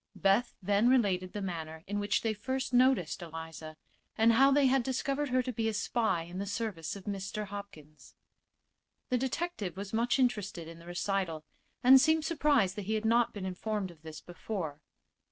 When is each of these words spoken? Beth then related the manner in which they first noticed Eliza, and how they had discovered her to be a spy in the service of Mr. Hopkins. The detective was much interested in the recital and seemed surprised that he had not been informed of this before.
Beth 0.15 0.55
then 0.63 0.89
related 0.89 1.31
the 1.31 1.43
manner 1.43 1.83
in 1.85 1.99
which 1.99 2.23
they 2.23 2.33
first 2.33 2.73
noticed 2.73 3.21
Eliza, 3.21 3.77
and 4.17 4.33
how 4.33 4.49
they 4.49 4.65
had 4.65 4.81
discovered 4.81 5.29
her 5.29 5.43
to 5.43 5.53
be 5.53 5.69
a 5.69 5.75
spy 5.75 6.23
in 6.23 6.39
the 6.39 6.47
service 6.47 6.95
of 6.95 7.03
Mr. 7.03 7.45
Hopkins. 7.45 8.15
The 9.09 9.19
detective 9.19 9.77
was 9.77 9.93
much 9.93 10.17
interested 10.17 10.67
in 10.67 10.79
the 10.79 10.87
recital 10.87 11.45
and 11.83 12.01
seemed 12.01 12.25
surprised 12.25 12.75
that 12.77 12.85
he 12.87 12.95
had 12.95 13.05
not 13.05 13.31
been 13.31 13.45
informed 13.45 13.91
of 13.91 14.01
this 14.01 14.21
before. 14.21 14.81